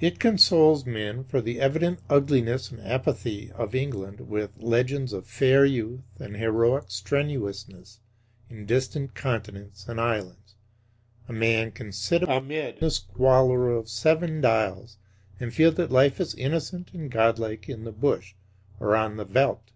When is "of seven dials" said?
13.72-14.96